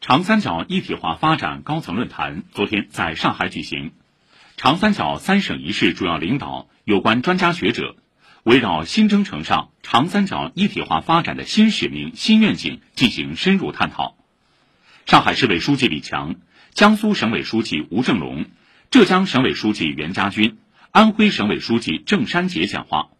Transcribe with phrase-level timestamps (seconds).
[0.00, 3.92] 长三角一体化发展高层论坛昨天在上海举行，
[4.56, 7.96] 长三角三省一市主要领导、有关专家学者
[8.42, 14.16] 围绕新征程上长三角一体化发展的新使命、新愿景进行深入探讨。
[15.04, 16.36] 上海市委书记李强、
[16.72, 18.46] 江苏省委书记吴政龙、
[18.90, 20.56] 浙江省委书记袁家军、
[20.92, 23.10] 安徽省委书记郑山杰讲话。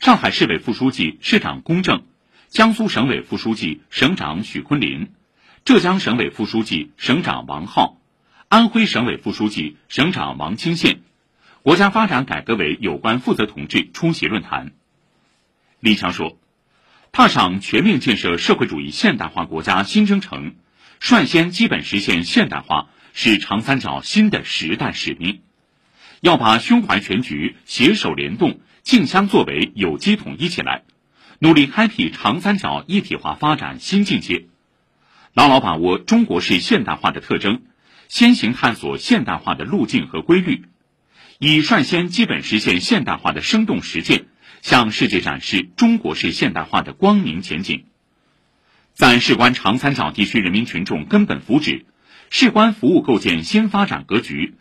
[0.00, 2.02] 上海市委副书记、市长龚正。
[2.48, 5.12] 江苏省委副书记、省长许昆林，
[5.64, 7.96] 浙江省委副书记、省长王浩，
[8.48, 11.02] 安徽省委副书记、省长王清宪，
[11.62, 14.72] 国家发展改革委有关负责同志出席论坛。
[15.78, 16.36] 李强说
[17.12, 20.56] ：“踏上全面建设社会主义现代化国家新征程，
[20.98, 25.42] 率先基本实现现代化，是长三角新的时代使命。
[26.20, 30.82] 要把胸怀全局、携手联动、竞相作为有机统一起来。”
[31.38, 34.46] 努力开辟长三角一体化发展新境界，
[35.34, 37.62] 牢牢把握中国式现代化的特征，
[38.08, 40.66] 先行探索现代化的路径和规律，
[41.38, 44.26] 以率先基本实现现代化的生动实践，
[44.60, 47.84] 向世界展示中国式现代化的光明前景。
[48.92, 51.84] 在事关长三角地区人民群众根本福祉、
[52.28, 54.56] 事关服务构建新发展格局、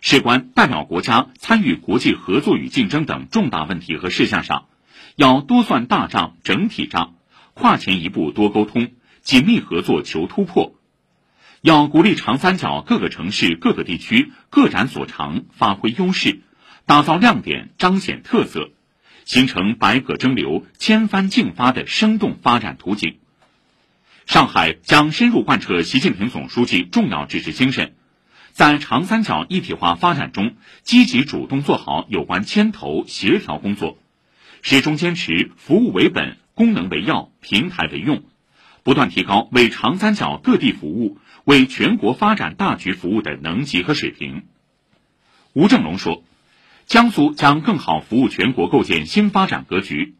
[0.00, 4.66] 事关代表国家参与国际合作与竞争等重大问题和事项上。
[5.16, 7.16] 要多算大账、整体账，
[7.54, 10.74] 跨前一步多沟通，紧密合作求突破。
[11.60, 16.40] 要鼓励长三角各个城市、各个地区各展所长，发挥优势，
[16.86, 18.70] 打造亮点，彰显特色，
[19.24, 23.18] 形成百舸争流、千帆竞发的生动发展图景。
[24.26, 27.94] 上海将深入贯彻习近平总书记重要指示精神，
[28.50, 33.98] 在长三角一体化发展中，积极主动做好有关牵头协调工作。
[34.62, 38.22] 始终坚持服务为本、功能为要、平台为用，
[38.82, 44.44] 不断提高为长三角各地服务、为全国发展大局服务的能级和水平。
[45.52, 46.24] 吴正龙说
[46.86, 50.14] ：“江苏将更好服务全国构建新发展格局，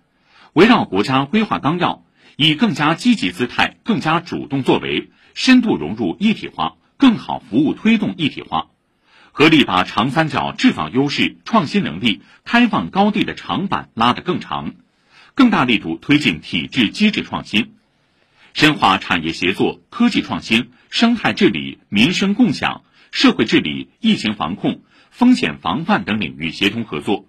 [0.52, 2.04] 围绕国家规划纲要，
[2.36, 8.68] 以更加积极姿态、更加主动作为，深度融入一体化，更好服务推动一体化。”
[9.34, 14.74] 合力把长三角制造优势、创新能力、开放高地的长板拉得更长，
[15.34, 17.72] 更大力度推进体制机制创新，
[18.54, 27.26] 深化产业协作、科技创新、生态治理、民生共享、社会治理、疫情防控、风险防范等领域协同合作，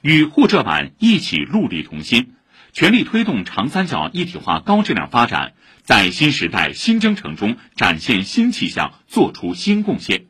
[0.00, 2.34] 与沪浙皖一起戮力同心，
[2.72, 5.52] 全力推动长三角一体化高质量发展，
[5.82, 10.24] 在新时代新征程中展现新气象，做出新贡献。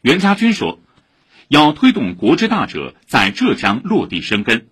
[0.00, 0.80] 袁家军说
[1.48, 4.66] ：“要推动国之大者在浙江落地生根，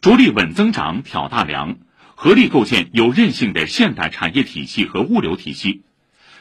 [0.00, 1.76] 着力稳增长、挑大梁，
[2.16, 5.82] 合力构建有韧性的现代产业体系和物流体系，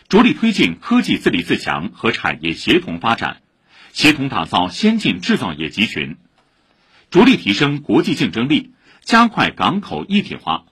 [0.07, 3.41] 着力推进科技自立自强和产业协同发展，
[3.91, 6.17] 协同打造先进制造业集群，
[7.09, 10.65] 着力提升国际竞争力，加快港口一体化，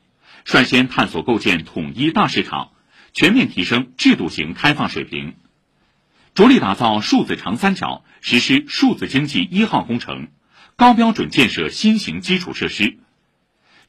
[0.46, 2.72] 率先探索构建统一大市场，
[3.12, 5.34] 全面提升制度型开放水平。”
[6.34, 10.30] 着力打造数字长三角，实施数字经济一号工程，
[10.78, 13.00] 高标准建设新型基础设施；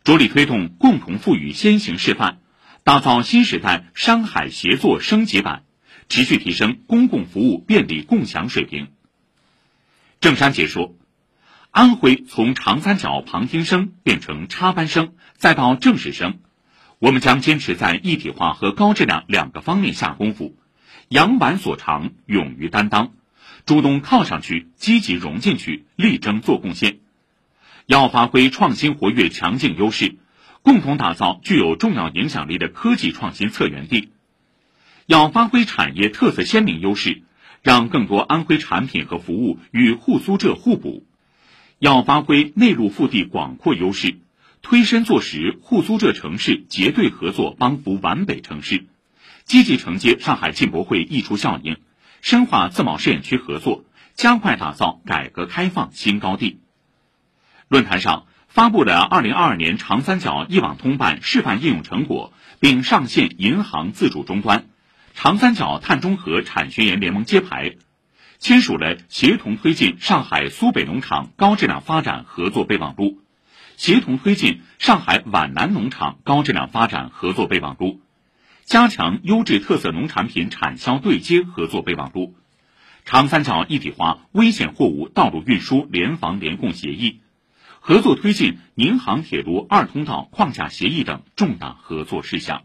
[0.04, 2.38] 着力推动共同富裕先行示范，
[2.82, 5.62] 打造新时代山海协作升级版，
[6.08, 8.88] 持续提升公共服务便利共享水平。
[10.20, 10.96] 郑山杰说
[11.70, 16.40] ：“安徽从长三角旁听生变成插班生，再到正式生，
[16.98, 20.56] 我们将坚持在一体化和高质量两个方面下功夫。”
[21.08, 23.12] 扬腕所长，勇于担当，
[23.66, 27.00] 主动靠上去，积极融进去，力争做贡献。
[27.86, 30.16] 要发挥创新活跃强劲优势，
[30.62, 34.10] 共同打造具有重要影响力的科技创新策源地。
[35.06, 37.22] 要发挥产业特色鲜明优势，
[37.62, 41.06] 让更多安徽产品和服务与沪苏浙互补。
[41.78, 44.20] 要发挥内陆腹地广阔优势，
[44.62, 48.86] 推深做实沪苏浙城市结对合作帮扶皖北城市。
[49.44, 51.76] 积极承接上海进博会溢出效应，
[52.20, 53.84] 深化自贸试验区合作，
[54.14, 56.60] 加快打造改革开放新高地。
[57.72, 64.66] 论坛上发布了二零二二年长三角一网通办示范应用成果，并上线银行自主终端，
[65.14, 67.76] 长三角碳中和产学研联盟揭牌，
[68.38, 73.22] 签署了协同推进上海苏北农场高质量发展合作备忘录，
[73.78, 78.02] 协同推进上海皖南农场高质量发展合作备忘录。
[78.66, 82.34] 加强优质特色农产品产销对接合作备忘录，
[83.06, 87.20] 长三角一体化危险货物道路运输联防联控协议，
[87.84, 92.62] 合作推进宁杭铁路二通道框架协议等重大合作事项。